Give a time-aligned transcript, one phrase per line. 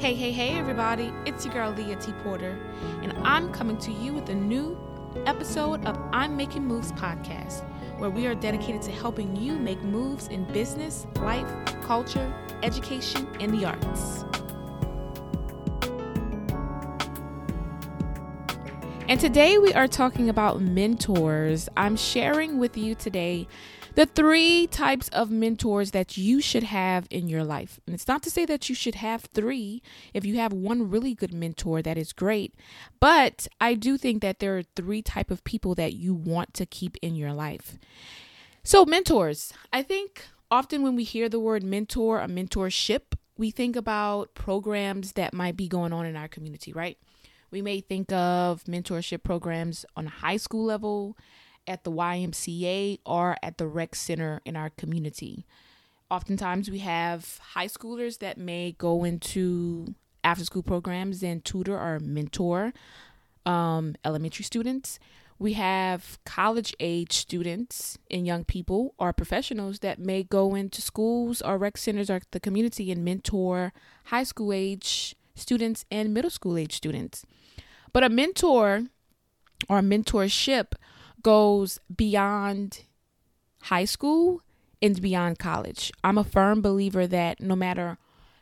[0.00, 1.12] Hey, hey, hey, everybody.
[1.26, 2.12] It's your girl, Leah T.
[2.24, 2.58] Porter,
[3.02, 4.78] and I'm coming to you with a new
[5.26, 7.68] episode of I'm Making Moves podcast,
[7.98, 11.46] where we are dedicated to helping you make moves in business, life,
[11.82, 12.32] culture,
[12.62, 14.24] education, and the arts.
[19.06, 21.68] And today we are talking about mentors.
[21.76, 23.48] I'm sharing with you today
[23.94, 27.80] the three types of mentors that you should have in your life.
[27.86, 29.82] And it's not to say that you should have three.
[30.14, 32.54] If you have one really good mentor, that is great.
[33.00, 36.66] But I do think that there are three type of people that you want to
[36.66, 37.78] keep in your life.
[38.62, 43.74] So mentors, I think often when we hear the word mentor, a mentorship, we think
[43.74, 46.98] about programs that might be going on in our community, right?
[47.50, 51.16] We may think of mentorship programs on a high school level,
[51.70, 55.46] at the YMCA or at the rec center in our community.
[56.10, 59.94] Oftentimes, we have high schoolers that may go into
[60.24, 62.72] after school programs and tutor or mentor
[63.46, 64.98] um, elementary students.
[65.38, 71.40] We have college age students and young people or professionals that may go into schools
[71.40, 73.72] or rec centers or the community and mentor
[74.06, 77.24] high school age students and middle school age students.
[77.92, 78.82] But a mentor
[79.68, 80.72] or a mentorship
[81.22, 82.84] goes beyond
[83.62, 84.42] high school
[84.82, 85.92] and beyond college.
[86.02, 87.98] I'm a firm believer that no matter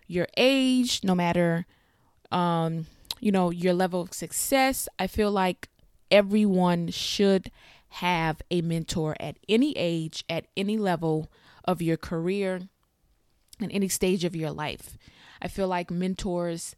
[0.06, 1.66] your age, no matter
[2.30, 2.86] um,
[3.20, 5.68] you know, your level of success, I feel like
[6.10, 7.50] everyone should
[7.88, 11.30] have a mentor at any age, at any level
[11.64, 12.68] of your career,
[13.60, 14.96] and any stage of your life.
[15.42, 16.76] I feel like mentors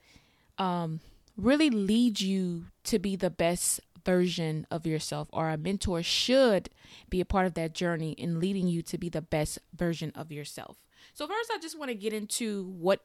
[0.56, 1.01] um,
[1.37, 6.69] really lead you to be the best version of yourself, or a mentor should
[7.08, 10.33] be a part of that journey in leading you to be the best version of
[10.33, 10.77] yourself.
[11.14, 13.00] So first I just want to get into what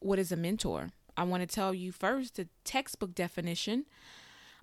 [0.00, 0.90] what is a mentor.
[1.16, 3.86] I want to tell you first the textbook definition.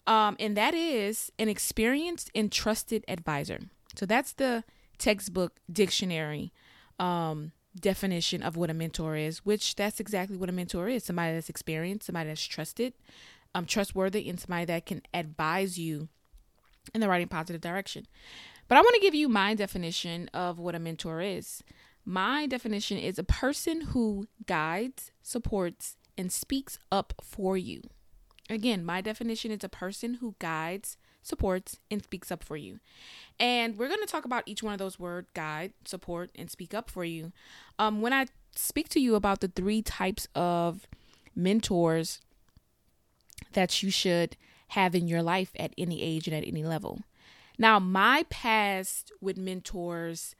[0.06, 3.60] Um, and that is an experienced and trusted advisor.
[3.96, 4.64] So that's the
[4.98, 6.52] textbook dictionary
[7.00, 11.34] um, definition of what a mentor is, which that's exactly what a mentor is somebody
[11.34, 12.94] that's experienced, somebody that's trusted,
[13.56, 16.10] um, trustworthy and somebody that can advise you
[16.94, 18.08] in the right and positive direction.
[18.68, 21.64] But I want to give you my definition of what a mentor is.
[22.06, 27.82] My definition is a person who guides, supports, and speaks up for you.
[28.50, 32.80] Again, my definition is a person who guides, supports, and speaks up for you.
[33.40, 36.74] And we're going to talk about each one of those words guide, support, and speak
[36.74, 37.32] up for you.
[37.78, 40.88] Um, when I speak to you about the three types of
[41.36, 42.22] mentors
[43.54, 44.36] that you should
[44.70, 47.02] have in your life at any age and at any level.
[47.58, 50.36] Now, my past with mentors,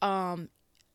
[0.00, 0.48] um,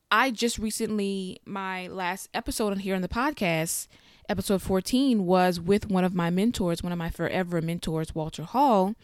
[0.09, 3.88] I just recently, my last episode on here on the podcast,
[4.29, 8.95] episode 14, was with one of my mentors, one of my forever mentors, Walter Hall,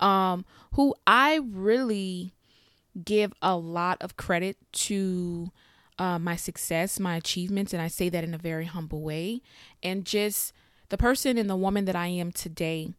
[0.00, 2.34] um, who I really
[3.02, 5.50] give a lot of credit to
[5.98, 9.42] uh, my success, my achievements, and I say that in a very humble way.
[9.82, 10.52] And just
[10.88, 12.92] the person and the woman that I am today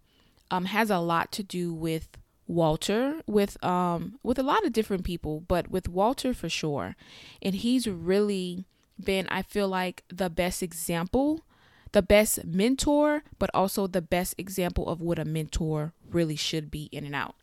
[0.52, 2.10] um, has a lot to do with
[2.48, 6.96] Walter, with um, with a lot of different people, but with Walter for sure.
[7.42, 8.66] And he's really
[9.04, 11.44] been, I feel like, the best example,
[11.92, 16.84] the best mentor, but also the best example of what a mentor really should be
[16.92, 17.36] in and out.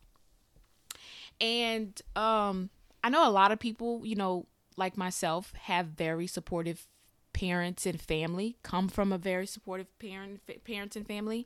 [1.41, 2.69] And um,
[3.03, 4.45] I know a lot of people, you know,
[4.77, 6.87] like myself, have very supportive
[7.33, 11.45] parents and family come from a very supportive parent parents and family.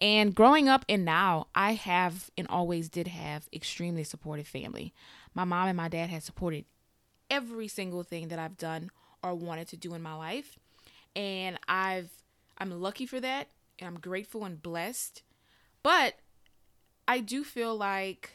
[0.00, 4.92] And growing up and now i have and always did have extremely supportive family.
[5.34, 6.66] My mom and my dad have supported
[7.30, 8.90] every single thing that i've done
[9.22, 10.58] or wanted to do in my life.
[11.16, 12.10] And i've
[12.58, 13.48] i'm lucky for that
[13.78, 15.22] and i'm grateful and blessed.
[15.82, 16.16] But
[17.08, 18.30] i do feel like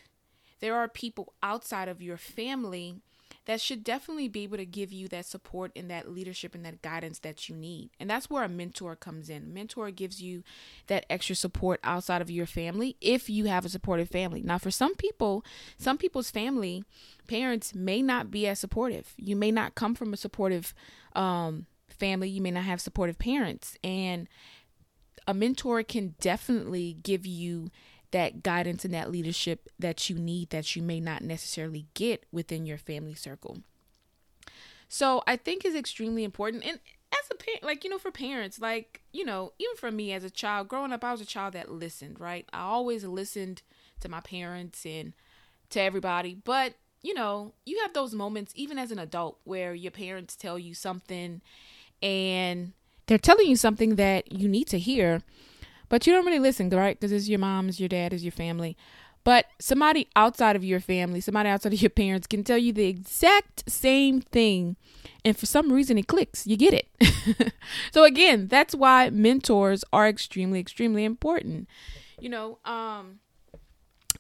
[0.60, 2.96] there are people outside of your family
[3.48, 6.82] that should definitely be able to give you that support and that leadership and that
[6.82, 7.90] guidance that you need.
[7.98, 9.44] And that's where a mentor comes in.
[9.44, 10.44] A mentor gives you
[10.88, 14.42] that extra support outside of your family if you have a supportive family.
[14.44, 15.46] Now, for some people,
[15.78, 16.84] some people's family
[17.30, 19.14] parents may not be as supportive.
[19.16, 20.74] You may not come from a supportive
[21.16, 23.78] um, family, you may not have supportive parents.
[23.82, 24.28] And
[25.26, 27.70] a mentor can definitely give you
[28.12, 32.66] that guidance and that leadership that you need that you may not necessarily get within
[32.66, 33.60] your family circle.
[34.90, 36.66] So I think is extremely important.
[36.66, 36.80] And
[37.12, 40.24] as a parent, like, you know, for parents, like, you know, even for me as
[40.24, 42.48] a child, growing up, I was a child that listened, right?
[42.54, 43.62] I always listened
[44.00, 45.14] to my parents and
[45.72, 46.38] to everybody.
[46.44, 50.58] But, you know, you have those moments, even as an adult, where your parents tell
[50.58, 51.42] you something
[52.02, 52.74] and
[53.08, 55.22] they're telling you something that you need to hear,
[55.90, 57.00] but you don't really listen, right?
[57.00, 58.78] Because it's your mom, it's your dad, it's your family.
[59.24, 62.86] But somebody outside of your family, somebody outside of your parents can tell you the
[62.86, 64.78] exact same thing.
[65.26, 66.48] And for some reason, it clicks.
[66.48, 67.54] You get it.
[67.92, 71.68] so, again, that's why mentors are extremely, extremely important.
[72.20, 73.20] You know, um,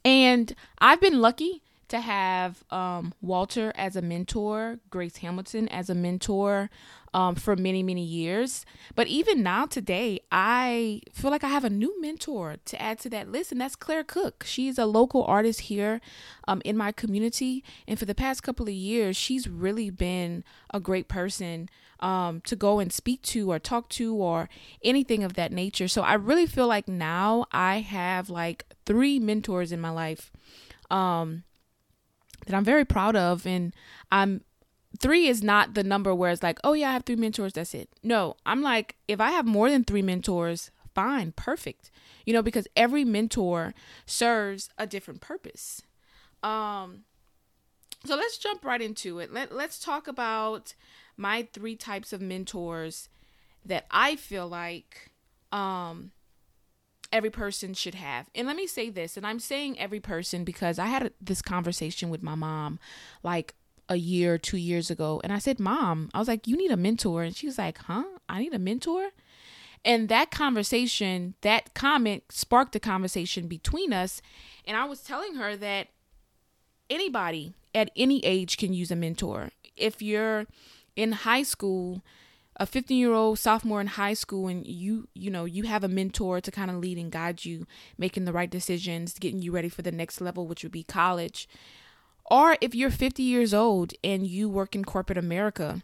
[0.03, 5.95] and I've been lucky to have um, Walter as a mentor, Grace Hamilton as a
[5.95, 6.69] mentor
[7.13, 8.65] um, for many, many years.
[8.95, 13.09] But even now, today, I feel like I have a new mentor to add to
[13.09, 14.43] that list, and that's Claire Cook.
[14.45, 16.01] She's a local artist here
[16.47, 17.63] um, in my community.
[17.87, 20.43] And for the past couple of years, she's really been
[20.73, 21.69] a great person
[21.99, 24.49] um, to go and speak to or talk to or
[24.83, 25.87] anything of that nature.
[25.87, 30.31] So I really feel like now I have like three mentors in my life.
[30.91, 31.43] Um,
[32.47, 33.45] that I'm very proud of.
[33.45, 33.73] And
[34.11, 34.41] I'm
[34.99, 37.75] three is not the number where it's like, oh yeah, I have three mentors, that's
[37.75, 37.89] it.
[38.01, 41.91] No, I'm like, if I have more than three mentors, fine, perfect.
[42.25, 43.73] You know, because every mentor
[44.05, 45.83] serves a different purpose.
[46.41, 47.03] Um
[48.05, 49.33] so let's jump right into it.
[49.33, 50.73] Let let's talk about
[51.17, 53.09] my three types of mentors
[53.65, 55.11] that I feel like
[55.51, 56.11] um
[57.11, 58.29] every person should have.
[58.35, 62.09] And let me say this, and I'm saying every person because I had this conversation
[62.09, 62.79] with my mom
[63.23, 63.55] like
[63.89, 65.21] a year, two years ago.
[65.23, 67.23] And I said, Mom, I was like, you need a mentor.
[67.23, 68.03] And she was like, Huh?
[68.27, 69.09] I need a mentor?
[69.85, 74.21] And that conversation, that comment sparked a conversation between us.
[74.65, 75.87] And I was telling her that
[76.89, 79.51] anybody at any age can use a mentor.
[79.77, 80.45] If you're
[80.95, 82.01] in high school,
[82.57, 85.87] a 15 year old sophomore in high school and you you know you have a
[85.87, 87.65] mentor to kind of lead and guide you
[87.97, 91.47] making the right decisions getting you ready for the next level which would be college.
[92.29, 95.81] Or if you're 50 years old and you work in corporate america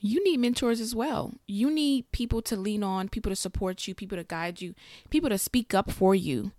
[0.00, 1.34] you need mentors as well.
[1.46, 4.74] You need people to lean on people to support you people to guide you
[5.10, 6.52] people to speak up for you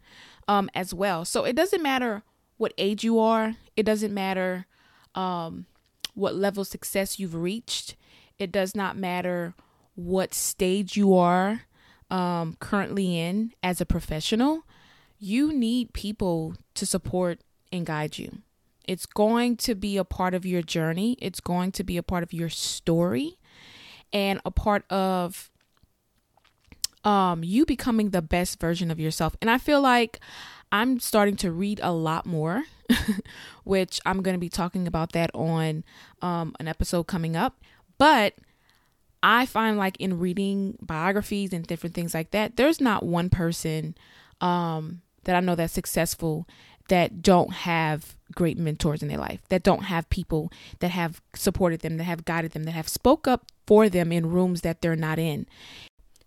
[0.47, 1.25] um, as well.
[1.25, 2.23] So it doesn't matter
[2.57, 3.55] what age you are.
[3.75, 4.65] It doesn't matter
[5.15, 5.65] um,
[6.13, 7.95] what level of success you've reached
[8.39, 9.53] it does not matter
[9.95, 11.61] what stage you are
[12.09, 14.63] um, currently in as a professional.
[15.19, 17.39] You need people to support
[17.71, 18.39] and guide you.
[18.85, 22.23] It's going to be a part of your journey, it's going to be a part
[22.23, 23.37] of your story,
[24.13, 25.51] and a part of
[27.03, 29.35] um, you becoming the best version of yourself.
[29.41, 30.19] And I feel like
[30.71, 32.63] I'm starting to read a lot more,
[33.63, 35.83] which I'm going to be talking about that on
[36.21, 37.57] um, an episode coming up.
[37.97, 38.33] But
[39.23, 43.95] I find like in reading biographies and different things like that, there's not one person
[44.41, 46.47] um, that I know that's successful
[46.89, 51.81] that don't have great mentors in their life, that don't have people that have supported
[51.81, 54.95] them, that have guided them, that have spoke up for them in rooms that they're
[54.95, 55.45] not in.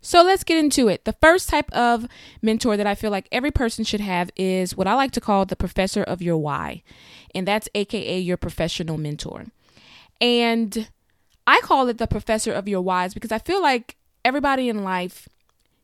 [0.02, 1.04] So let's get into it.
[1.04, 2.06] The first type of
[2.40, 5.44] mentor that I feel like every person should have is what I like to call
[5.44, 6.82] the professor of your why.
[7.34, 9.46] And that's AKA your professional mentor.
[10.20, 10.88] And
[11.46, 15.28] I call it the professor of your whys because I feel like everybody in life,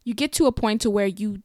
[0.05, 1.43] you get to a point to where you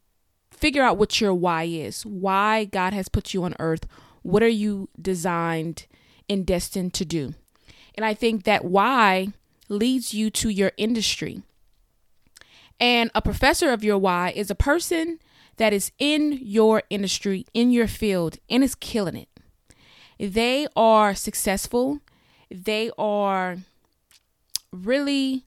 [0.52, 3.88] figure out what your why is, why God has put you on earth,
[4.22, 5.88] what are you designed
[6.30, 7.34] and destined to do.
[7.96, 9.30] And I think that why
[9.70, 11.42] leads you to your industry.
[12.80, 15.20] And a professor of your why is a person
[15.58, 19.30] that is in your industry, in your field, and is killing it.
[20.20, 22.00] They are successful.
[22.50, 23.58] They are
[24.72, 25.46] really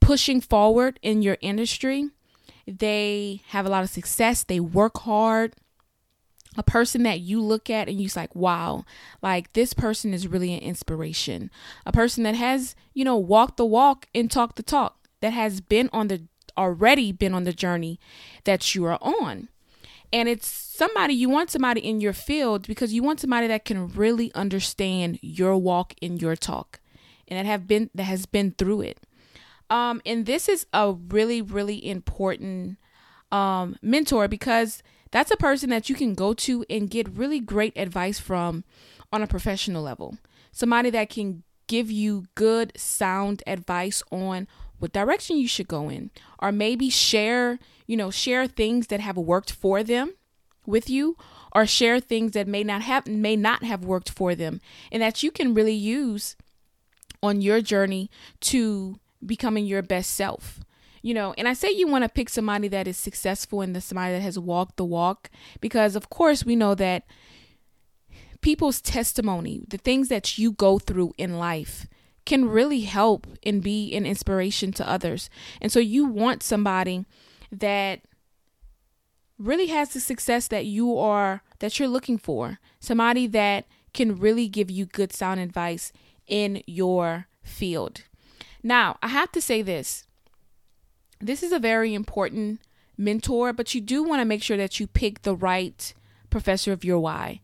[0.00, 2.10] pushing forward in your industry.
[2.66, 5.54] They have a lot of success, they work hard.
[6.56, 8.84] A person that you look at and you're like, wow,
[9.20, 11.50] like this person is really an inspiration.
[11.84, 15.60] A person that has, you know, walked the walk and talked the talk, that has
[15.60, 16.22] been on the
[16.56, 17.98] already been on the journey
[18.44, 19.48] that you are on.
[20.12, 23.88] And it's somebody you want somebody in your field because you want somebody that can
[23.88, 26.78] really understand your walk and your talk
[27.28, 28.98] and that have been that has been through it.
[29.70, 32.78] Um, and this is a really, really important
[33.32, 37.72] um, mentor because that's a person that you can go to and get really great
[37.76, 38.64] advice from
[39.12, 40.18] on a professional level.
[40.52, 44.46] Somebody that can give you good, sound advice on
[44.78, 49.16] what direction you should go in, or maybe share, you know, share things that have
[49.16, 50.12] worked for them
[50.66, 51.16] with you,
[51.54, 55.22] or share things that may not have may not have worked for them, and that
[55.22, 56.36] you can really use
[57.24, 60.60] on your journey to becoming your best self.
[61.02, 63.80] You know, and I say you want to pick somebody that is successful and the
[63.80, 67.04] somebody that has walked the walk because of course we know that
[68.40, 71.86] people's testimony, the things that you go through in life
[72.26, 75.28] can really help and be an inspiration to others.
[75.60, 77.04] And so you want somebody
[77.52, 78.00] that
[79.38, 82.58] really has the success that you are that you're looking for.
[82.80, 85.92] Somebody that can really give you good sound advice
[86.26, 88.02] in your field.
[88.62, 90.04] Now, I have to say this.
[91.20, 92.60] This is a very important
[92.96, 95.92] mentor, but you do want to make sure that you pick the right
[96.30, 97.40] professor of your why.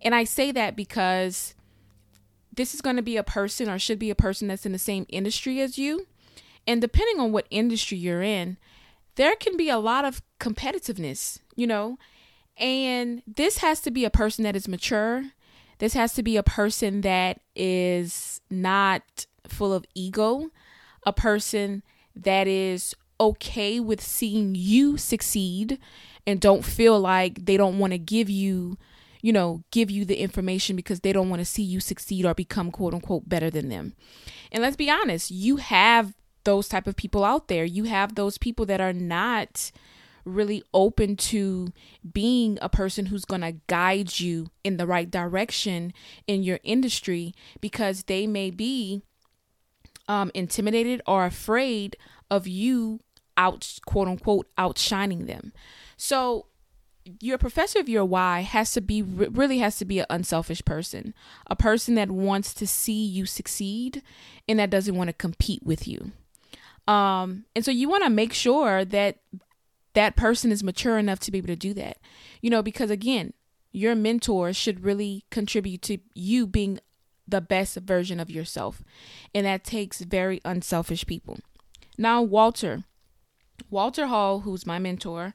[0.00, 1.54] And I say that because
[2.54, 4.78] this is going to be a person or should be a person that's in the
[4.78, 6.06] same industry as you.
[6.66, 8.56] And depending on what industry you're in,
[9.16, 11.98] there can be a lot of competitiveness, you know.
[12.56, 15.24] And this has to be a person that is mature.
[15.82, 20.52] This has to be a person that is not full of ego,
[21.04, 21.82] a person
[22.14, 25.80] that is okay with seeing you succeed
[26.24, 28.78] and don't feel like they don't want to give you
[29.22, 32.34] you know, give you the information because they don't want to see you succeed or
[32.34, 33.94] become quote unquote better than them.
[34.52, 37.64] And let's be honest, you have those type of people out there.
[37.64, 39.72] You have those people that are not
[40.24, 41.72] really open to
[42.12, 45.92] being a person who's going to guide you in the right direction
[46.26, 49.02] in your industry because they may be
[50.08, 51.96] um, intimidated or afraid
[52.30, 53.00] of you
[53.36, 55.52] out quote unquote outshining them.
[55.96, 56.46] So
[57.20, 61.14] your professor of your why has to be really has to be an unselfish person
[61.48, 64.02] a person that wants to see you succeed
[64.48, 66.12] and that doesn't want to compete with you
[66.86, 69.18] um and so you want to make sure that
[69.94, 71.98] that person is mature enough to be able to do that
[72.40, 73.32] you know because again
[73.72, 76.78] your mentor should really contribute to you being
[77.26, 78.82] the best version of yourself
[79.34, 81.38] and that takes very unselfish people
[81.96, 82.84] now walter
[83.70, 85.32] walter hall who's my mentor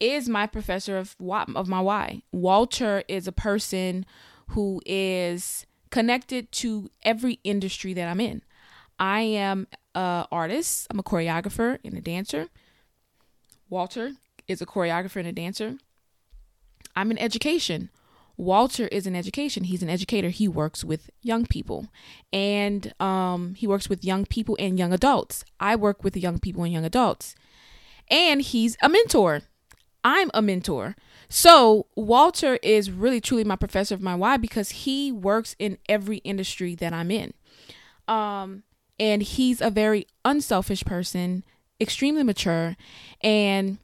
[0.00, 2.22] is my professor of of my why.
[2.32, 4.06] Walter is a person
[4.48, 8.42] who is connected to every industry that I'm in.
[8.98, 12.48] I am a artist, I'm a choreographer and a dancer.
[13.70, 14.12] Walter
[14.48, 15.78] is a choreographer and a dancer.
[16.96, 17.88] I'm in education.
[18.36, 19.64] Walter is in education.
[19.64, 20.30] He's an educator.
[20.30, 21.88] He works with young people,
[22.32, 25.44] and um, he works with young people and young adults.
[25.60, 27.34] I work with young people and young adults,
[28.10, 29.42] and he's a mentor.
[30.02, 30.96] I'm a mentor.
[31.28, 36.18] So Walter is really truly my professor of my why because he works in every
[36.18, 37.34] industry that I'm in.
[38.08, 38.62] Um,
[38.98, 41.44] and he's a very unselfish person,
[41.80, 42.76] extremely mature,
[43.22, 43.78] and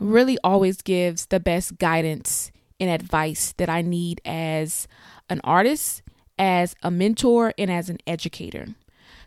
[0.00, 4.88] really always gives the best guidance and advice that I need as
[5.28, 6.02] an artist,
[6.38, 8.68] as a mentor, and as an educator.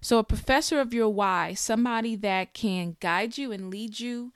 [0.02, 4.32] So, a professor of your why, somebody that can guide you and lead you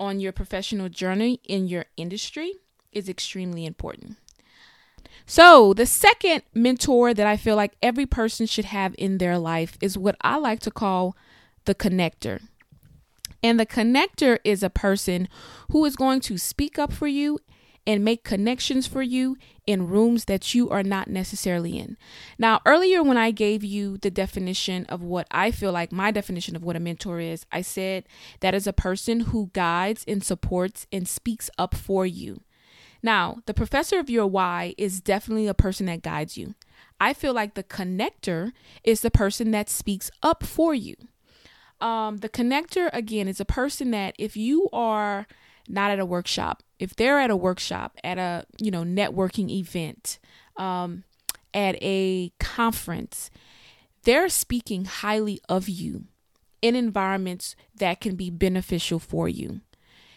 [0.00, 2.54] on your professional journey in your industry
[2.92, 4.16] is extremely important.
[5.26, 9.78] So, the second mentor that I feel like every person should have in their life
[9.80, 11.16] is what I like to call
[11.64, 12.40] the connector.
[13.44, 15.28] And the connector is a person
[15.70, 17.38] who is going to speak up for you
[17.86, 19.36] and make connections for you
[19.66, 21.98] in rooms that you are not necessarily in.
[22.38, 26.56] Now, earlier when I gave you the definition of what I feel like my definition
[26.56, 28.04] of what a mentor is, I said
[28.40, 32.40] that is a person who guides and supports and speaks up for you.
[33.02, 36.54] Now, the professor of your why is definitely a person that guides you.
[36.98, 40.94] I feel like the connector is the person that speaks up for you.
[41.80, 45.26] Um, the connector, again, is a person that if you are
[45.68, 50.18] not at a workshop, if they're at a workshop, at a you know networking event,
[50.56, 51.04] um,
[51.52, 53.30] at a conference,
[54.02, 56.04] they're speaking highly of you
[56.62, 59.60] in environments that can be beneficial for you.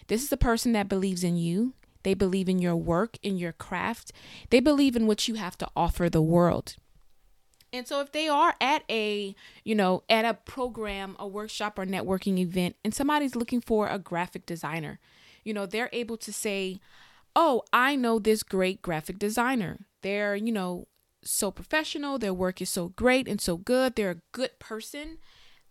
[0.08, 1.74] This is a person that believes in you.
[2.04, 4.14] They believe in your work, in your craft.
[4.50, 6.76] They believe in what you have to offer the world.
[7.74, 11.86] And so if they are at a, you know, at a program, a workshop or
[11.86, 15.00] networking event and somebody's looking for a graphic designer,
[15.44, 16.80] you know, they're able to say,
[17.36, 19.80] oh, I know this great graphic designer.
[20.02, 20.88] They're, you know,
[21.24, 22.18] so professional.
[22.18, 23.96] Their work is so great and so good.
[23.96, 25.18] They're a good person.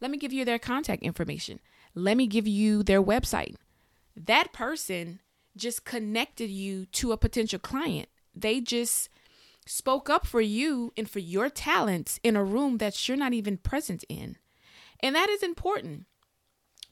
[0.01, 1.61] Let me give you their contact information.
[1.95, 3.57] Let me give you their website.
[4.15, 5.21] That person
[5.57, 8.09] just connected you to a potential client.
[8.35, 9.09] They just
[9.67, 13.59] spoke up for you and for your talents in a room that you're not even
[13.59, 14.37] present in.
[15.01, 16.07] And that is important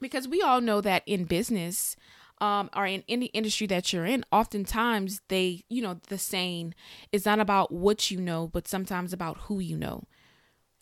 [0.01, 1.97] because we all know that in business,
[2.41, 6.75] um, or in any industry that you're in, oftentimes they, you know, the saying
[7.13, 10.05] is not about what you know, but sometimes about who you know.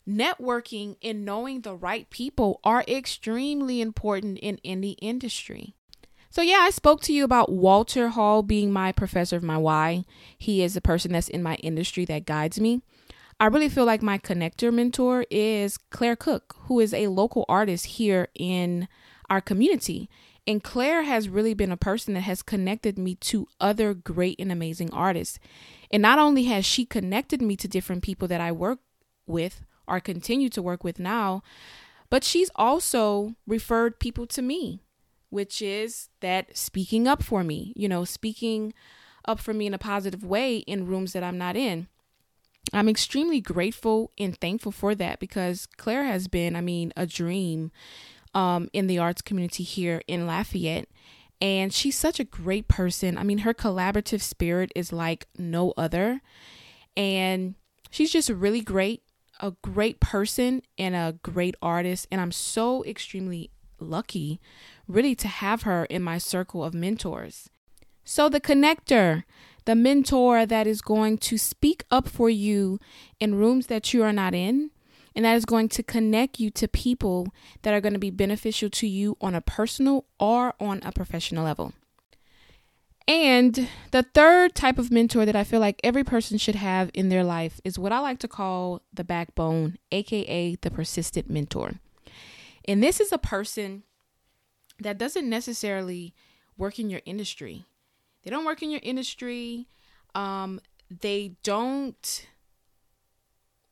[0.07, 5.75] Networking and knowing the right people are extremely important in any industry.
[6.33, 10.03] So, yeah, I spoke to you about Walter Hall being my professor of my why.
[10.35, 12.81] He is the person that's in my industry that guides me.
[13.39, 17.85] I really feel like my connector mentor is Claire Cook, who is a local artist
[17.85, 18.87] here in
[19.29, 20.09] our community.
[20.47, 24.51] And Claire has really been a person that has connected me to other great and
[24.51, 25.37] amazing artists.
[25.91, 28.79] And not only has she connected me to different people that I work
[29.27, 31.43] with or continue to work with now,
[32.09, 34.79] but she's also referred people to me,
[35.33, 38.71] which is that speaking up for me, you know, speaking
[39.25, 41.87] up for me in a positive way in rooms that I'm not in.
[42.71, 47.71] I'm extremely grateful and thankful for that because Claire has been, I mean, a dream
[48.35, 50.87] um, in the arts community here in Lafayette.
[51.41, 53.17] And she's such a great person.
[53.17, 56.21] I mean, her collaborative spirit is like no other.
[56.95, 57.55] And
[57.89, 59.01] she's just really great,
[59.39, 62.07] a great person, and a great artist.
[62.11, 63.49] And I'm so extremely
[63.79, 64.39] lucky,
[64.87, 67.49] really, to have her in my circle of mentors.
[68.03, 69.23] So, the connector,
[69.65, 72.79] the mentor that is going to speak up for you
[73.19, 74.71] in rooms that you are not in,
[75.15, 77.27] and that is going to connect you to people
[77.61, 81.43] that are going to be beneficial to you on a personal or on a professional
[81.43, 81.73] level.
[83.07, 87.09] And the third type of mentor that I feel like every person should have in
[87.09, 91.73] their life is what I like to call the backbone, aka the persistent mentor.
[92.65, 93.83] And this is a person
[94.83, 96.13] that doesn't necessarily
[96.57, 97.65] work in your industry.
[98.23, 99.67] They don't work in your industry.
[100.15, 102.27] Um, they don't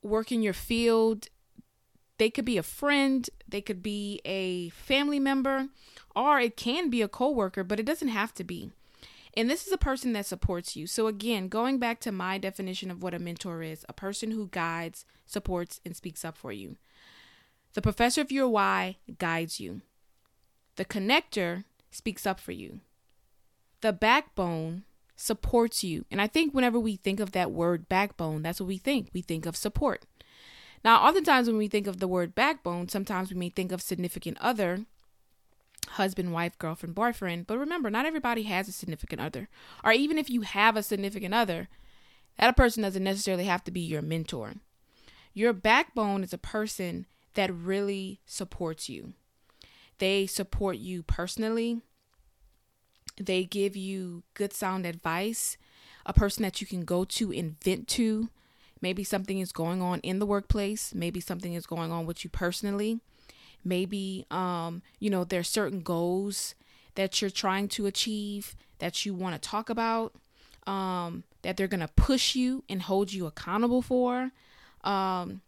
[0.01, 1.27] work in your field.
[2.17, 5.69] They could be a friend, they could be a family member,
[6.15, 8.69] or it can be a coworker, but it doesn't have to be.
[9.35, 10.85] And this is a person that supports you.
[10.85, 14.49] So, again, going back to my definition of what a mentor is a person who
[14.49, 16.75] guides, supports, and speaks up for you.
[17.73, 19.81] The professor of your why guides you.
[20.81, 22.79] The connector speaks up for you.
[23.81, 24.81] The backbone
[25.15, 26.05] supports you.
[26.09, 29.09] And I think whenever we think of that word backbone, that's what we think.
[29.13, 30.07] We think of support.
[30.83, 34.39] Now, oftentimes when we think of the word backbone, sometimes we may think of significant
[34.41, 34.85] other,
[35.88, 37.46] husband, wife, girlfriend, boyfriend.
[37.46, 39.50] But remember, not everybody has a significant other.
[39.83, 41.70] Or even if you have a significant other,
[42.39, 44.55] that person doesn't necessarily have to be your mentor.
[45.35, 49.13] Your backbone is a person that really supports you.
[50.01, 51.81] They support you personally,
[53.18, 55.57] they give you good sound advice,
[56.07, 58.29] a person that you can go to and vent to.
[58.81, 62.31] Maybe something is going on in the workplace, maybe something is going on with you
[62.31, 63.00] personally.
[63.64, 66.55] Maybe um, you know, there's certain goals
[66.96, 70.16] that you're trying to achieve that you want to talk about.
[70.66, 74.31] Um, that they're gonna push you and hold you accountable for.
[74.83, 75.42] Um,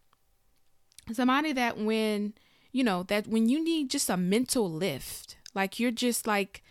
[1.12, 2.36] somebody that when
[2.74, 6.62] you know that when you need just a mental lift, like you're just like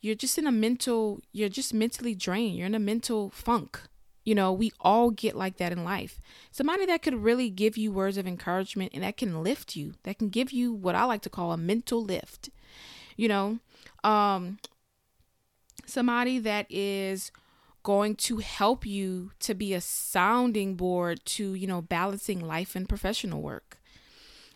[0.00, 2.56] you're just in a mental, you're just mentally drained.
[2.56, 3.80] You're in a mental funk.
[4.24, 6.20] You know, we all get like that in life.
[6.50, 10.18] Somebody that could really give you words of encouragement and that can lift you, that
[10.18, 12.50] can give you what I like to call a mental lift.
[13.16, 13.58] You know,
[14.04, 14.58] um,
[15.86, 17.32] somebody that is
[17.82, 22.88] going to help you to be a sounding board to, you know, balancing life and
[22.88, 23.78] professional work.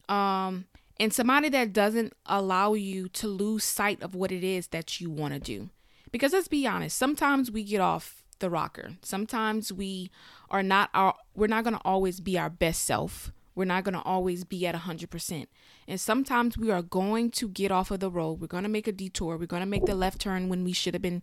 [0.09, 0.67] Um,
[1.01, 5.09] and somebody that doesn't allow you to lose sight of what it is that you
[5.09, 5.71] want to do.
[6.13, 8.97] Because let's be honest, sometimes we get off the rocker.
[9.03, 10.11] Sometimes we
[10.51, 13.33] are not our we're not going to always be our best self.
[13.55, 15.47] We're not going to always be at 100%.
[15.89, 18.41] And sometimes we are going to get off of the road.
[18.41, 19.37] We're going to make a detour.
[19.37, 21.23] We're going to make the left turn when we should have been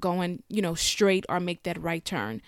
[0.00, 2.42] going, you know, straight or make that right turn.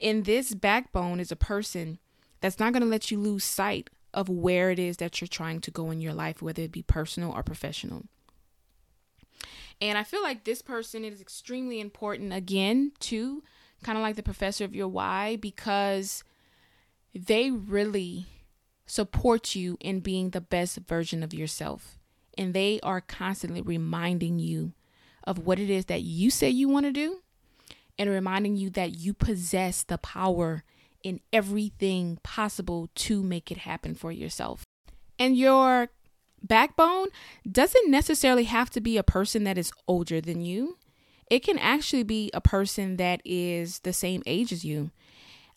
[0.00, 1.98] And this backbone is a person
[2.40, 5.60] that's not going to let you lose sight of where it is that you're trying
[5.60, 8.04] to go in your life, whether it be personal or professional.
[9.80, 13.42] And I feel like this person is extremely important again, too,
[13.82, 16.22] kind of like the professor of your why, because
[17.14, 18.26] they really
[18.86, 21.98] support you in being the best version of yourself.
[22.38, 24.72] And they are constantly reminding you
[25.24, 27.18] of what it is that you say you want to do
[27.98, 30.64] and reminding you that you possess the power
[31.02, 34.64] in everything possible to make it happen for yourself.
[35.18, 35.88] And your
[36.42, 37.08] backbone
[37.50, 40.78] doesn't necessarily have to be a person that is older than you.
[41.30, 44.90] It can actually be a person that is the same age as you.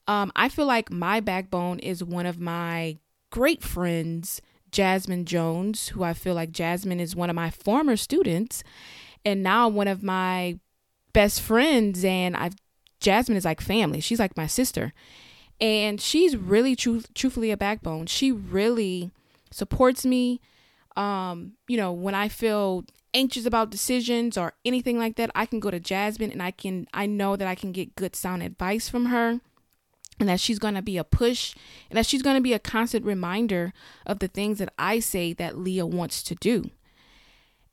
[0.08, 2.98] Um, I feel like my backbone is one of my
[3.32, 8.64] great friends, Jasmine Jones, who I feel like Jasmine is one of my former students
[9.26, 10.60] and now one of my
[11.12, 12.06] best friends.
[12.06, 12.56] And I've
[13.00, 14.00] Jasmine is like family.
[14.00, 14.94] She's like my sister
[15.62, 19.12] and she's really true truthfully a backbone she really
[19.52, 20.39] supports me
[20.96, 25.60] um you know when i feel anxious about decisions or anything like that i can
[25.60, 28.89] go to jasmine and i can i know that i can get good sound advice
[28.89, 29.39] from her
[30.20, 31.56] and that she's going to be a push
[31.89, 33.74] and that she's going to be a constant reminder
[34.06, 36.72] of the things that I say that Leah wants to do.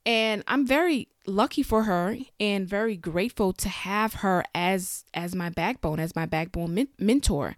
[0.05, 5.49] And I'm very lucky for her and very grateful to have her as as my
[5.49, 7.55] backbone, as my backbone men- mentor.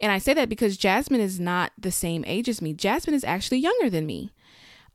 [0.00, 2.72] And I say that because Jasmine is not the same age as me.
[2.72, 4.30] Jasmine is actually younger than me.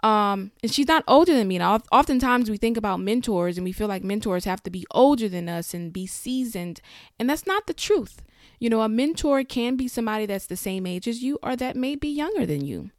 [0.01, 1.57] Um, and she's not older than me.
[1.57, 5.29] And oftentimes we think about mentors and we feel like mentors have to be older
[5.29, 6.81] than us and be seasoned.
[7.17, 8.21] And that's not the truth.
[8.59, 11.75] You know, a mentor can be somebody that's the same age as you or that
[11.75, 12.91] may be younger than you.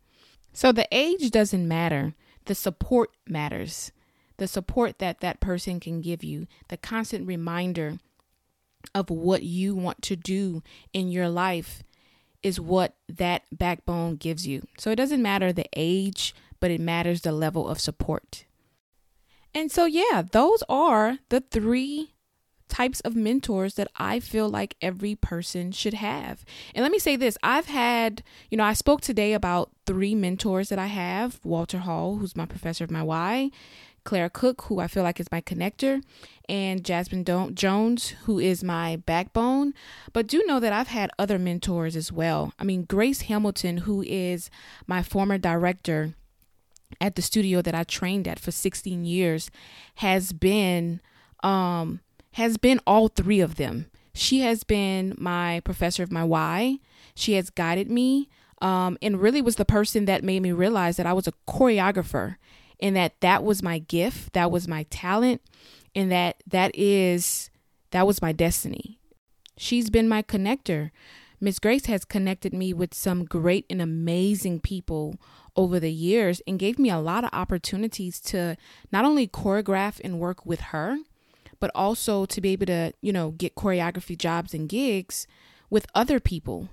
[0.53, 2.15] So the age doesn't matter,
[2.47, 3.93] the support matters.
[4.37, 7.99] The support that that person can give you, the constant reminder
[8.95, 11.83] of what you want to do in your life
[12.43, 14.63] is what that backbone gives you.
[14.79, 18.45] So it doesn't matter the age, but it matters the level of support.
[19.55, 22.15] And so, yeah, those are the three
[22.69, 26.45] types of mentors that I feel like every person should have.
[26.75, 30.69] And let me say this I've had, you know, I spoke today about three mentors
[30.71, 33.51] that I have Walter Hall, who's my professor of my why,
[34.05, 36.03] Claire Cook, who I feel like is my connector,
[36.49, 39.75] and Jasmine Jones, who is my backbone.
[40.13, 42.53] But do know that I've had other mentors as well.
[42.59, 44.51] I mean, Grace Hamilton, who is
[44.87, 46.15] my former director
[47.01, 49.51] at the studio that I trained at for 16 years,
[49.97, 51.01] has been
[51.43, 52.01] um
[52.33, 53.87] has been all three of them.
[54.13, 56.79] She has been my professor of my why.
[57.15, 58.29] She has guided me
[58.61, 62.37] um, and really was the person that made me realize that I was a choreographer
[62.81, 65.41] and that that was my gift, that was my talent,
[65.95, 67.51] and that that is
[67.91, 68.99] that was my destiny.
[69.57, 70.91] She's been my connector.
[71.41, 75.17] Miss Grace has connected me with some great and amazing people
[75.57, 78.57] over the years and gave me a lot of opportunities to
[78.91, 80.97] not only choreograph and work with her,
[81.61, 85.27] but also to be able to, you know, get choreography jobs and gigs
[85.71, 86.69] with other people.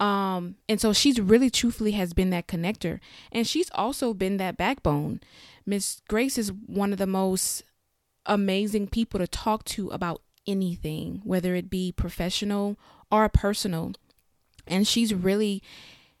[0.00, 3.00] Um, and so she's really truthfully has been that connector.
[3.32, 5.20] And she's also been that backbone.
[5.66, 7.64] Miss Grace is one of the most
[8.26, 12.78] amazing people to talk to about anything, whether it be professional
[13.10, 13.92] or personal.
[14.66, 15.62] And she's really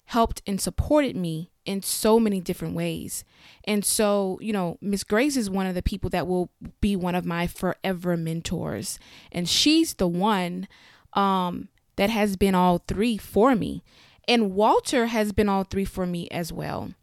[0.06, 3.24] helped and supported me in so many different ways.
[3.64, 7.14] And so, you know, Miss Grace is one of the people that will be one
[7.14, 8.98] of my forever mentors.
[9.30, 10.66] And she's the one
[11.12, 13.82] um that has been all three for me.
[14.28, 16.94] And Walter has been all three for me as well.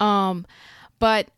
[0.00, 0.44] Um,
[0.98, 1.28] but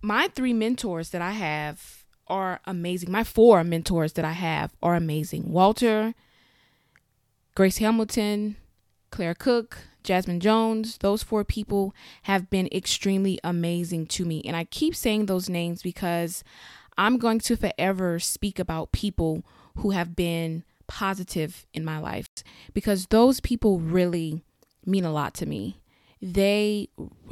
[0.00, 3.10] my three mentors that I have are amazing.
[3.10, 5.50] My four mentors that I have are amazing.
[5.50, 6.14] Walter,
[7.56, 8.56] Grace Hamilton,
[9.10, 14.42] Claire Cook, Jasmine Jones, those four people have been extremely amazing to me.
[14.44, 16.44] And I keep saying those names because
[16.96, 19.44] I'm going to forever speak about people
[19.76, 22.28] who have been positive in my life
[22.72, 24.42] because those people really
[24.86, 25.80] mean a lot to me.
[26.22, 26.88] They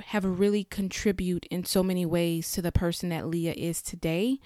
[0.08, 4.38] have really contribute in so many ways to the person that Leah is today.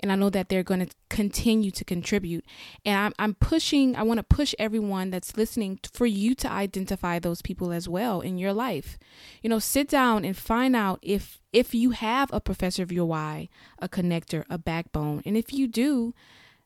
[0.00, 2.44] And I know that they're going to continue to contribute.
[2.84, 7.18] And I'm, I'm pushing, I want to push everyone that's listening for you to identify
[7.18, 8.98] those people as well in your life.
[9.40, 13.06] You know, sit down and find out if if you have a professor of your
[13.06, 13.48] why,
[13.78, 15.22] a connector, a backbone.
[15.24, 16.12] And if you do,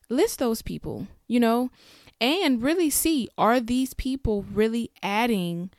[0.09, 1.71] list those people, you know,
[2.21, 5.71] and really see are these people really adding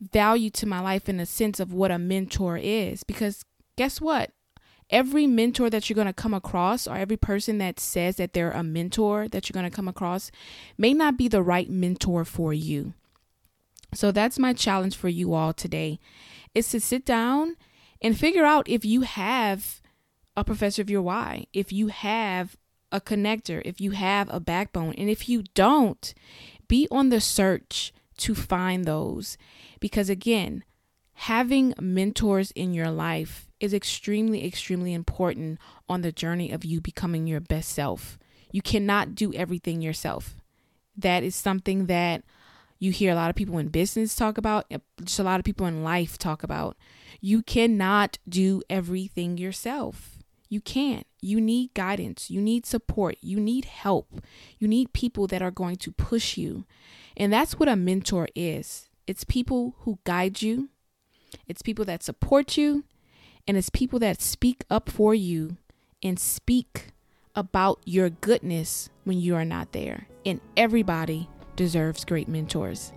[0.00, 3.02] value to my life in the sense of what a mentor is?
[3.02, 3.44] Because
[3.76, 4.30] guess what?
[4.88, 8.52] Every mentor that you're going to come across, or every person that says that they're
[8.52, 10.30] a mentor that you're going to come across,
[10.78, 12.94] may not be the right mentor for you.
[13.92, 15.98] So that's my challenge for you all today
[16.54, 17.56] is to sit down
[18.00, 19.80] and figure out if you have
[20.36, 22.56] a professor of your why, if you have
[22.92, 24.94] a connector, if you have a backbone.
[24.96, 26.14] And if you don't,
[26.68, 29.36] be on the search to find those.
[29.80, 30.64] Because again,
[31.14, 37.26] having mentors in your life is extremely, extremely important on the journey of you becoming
[37.26, 38.18] your best self.
[38.52, 40.36] You cannot do everything yourself.
[40.96, 42.22] That is something that
[42.78, 45.44] you hear a lot of people in business talk about, eh, just a lot of
[45.44, 46.76] people in life talk about.
[47.20, 50.15] You cannot do everything yourself.
[50.48, 51.06] You can't.
[51.20, 52.30] You need guidance.
[52.30, 53.16] You need support.
[53.20, 54.20] You need help.
[54.58, 56.64] You need people that are going to push you.
[57.16, 60.68] And that's what a mentor is it's people who guide you,
[61.46, 62.84] it's people that support you,
[63.46, 65.56] and it's people that speak up for you
[66.02, 66.88] and speak
[67.34, 70.08] about your goodness when you are not there.
[70.24, 72.92] And everybody deserves great mentors.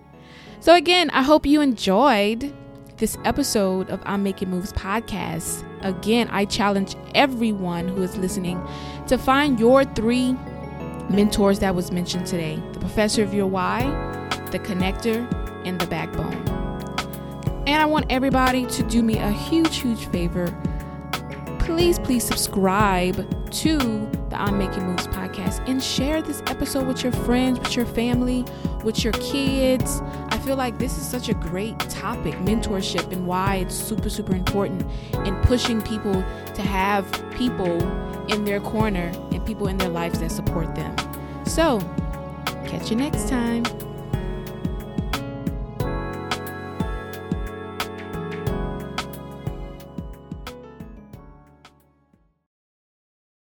[0.60, 2.52] So, again, I hope you enjoyed
[3.00, 5.64] this episode of I'm Making Moves podcast.
[5.80, 8.62] Again, I challenge everyone who is listening
[9.06, 10.34] to find your three
[11.08, 13.84] mentors that was mentioned today the professor of your why,
[14.50, 15.26] the connector
[15.66, 16.34] and the backbone.
[17.66, 20.54] And I want everybody to do me a huge, huge favor.
[21.58, 23.16] Please, please subscribe
[23.50, 27.86] to the I'm Making Moves podcast and share this episode with your friends, with your
[27.86, 28.44] family,
[28.84, 30.02] with your kids.
[30.40, 34.34] I feel like this is such a great topic mentorship and why it's super, super
[34.34, 34.90] important
[35.26, 37.04] in pushing people to have
[37.36, 37.78] people
[38.28, 40.96] in their corner and people in their lives that support them.
[41.44, 41.78] So,
[42.64, 43.64] catch you next time.